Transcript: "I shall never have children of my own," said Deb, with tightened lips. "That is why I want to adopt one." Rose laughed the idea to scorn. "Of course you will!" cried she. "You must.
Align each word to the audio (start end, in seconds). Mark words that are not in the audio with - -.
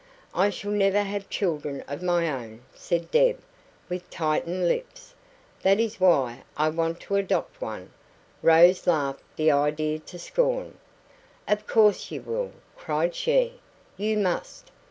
"I 0.33 0.49
shall 0.49 0.71
never 0.71 1.03
have 1.03 1.29
children 1.29 1.81
of 1.87 2.01
my 2.01 2.27
own," 2.27 2.61
said 2.73 3.11
Deb, 3.11 3.39
with 3.87 4.09
tightened 4.09 4.67
lips. 4.67 5.13
"That 5.61 5.79
is 5.79 5.99
why 5.99 6.41
I 6.57 6.69
want 6.69 6.99
to 7.01 7.17
adopt 7.17 7.61
one." 7.61 7.91
Rose 8.41 8.87
laughed 8.87 9.21
the 9.35 9.51
idea 9.51 9.99
to 9.99 10.17
scorn. 10.17 10.79
"Of 11.47 11.67
course 11.67 12.09
you 12.09 12.23
will!" 12.23 12.51
cried 12.75 13.13
she. 13.13 13.59
"You 13.95 14.17
must. 14.17 14.71